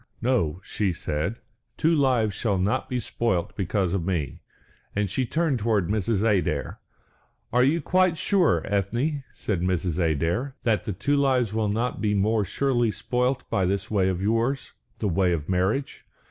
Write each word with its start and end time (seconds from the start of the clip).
"No," 0.19 0.59
she 0.63 0.93
said, 0.93 1.35
"two 1.77 1.93
lives 1.95 2.33
shall 2.33 2.57
not 2.57 2.89
be 2.89 2.99
spoilt 2.99 3.55
because 3.55 3.93
of 3.93 4.03
me," 4.03 4.41
and 4.95 5.07
she 5.07 5.27
turned 5.27 5.59
towards 5.59 5.91
Mrs. 5.91 6.23
Adair. 6.23 6.79
"Are 7.53 7.63
you 7.63 7.81
quite 7.83 8.17
sure, 8.17 8.65
Ethne," 8.65 9.23
said 9.31 9.61
Mrs. 9.61 9.99
Adair, 9.99 10.55
"that 10.63 10.85
the 10.85 10.93
two 10.93 11.17
lives 11.17 11.53
will 11.53 11.69
not 11.69 12.01
be 12.01 12.15
more 12.15 12.43
surely 12.43 12.89
spoilt 12.89 13.47
by 13.51 13.67
this 13.67 13.91
way 13.91 14.09
of 14.09 14.23
yours 14.23 14.71
the 14.97 15.07
way 15.07 15.33
of 15.33 15.47
marriage? 15.47 16.03